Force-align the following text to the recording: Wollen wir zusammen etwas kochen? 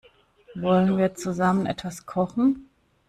Wollen 0.55 0.97
wir 0.97 1.13
zusammen 1.13 1.67
etwas 1.67 2.07
kochen? 2.07 2.67